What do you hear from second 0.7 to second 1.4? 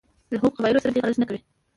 سره دې غرض نه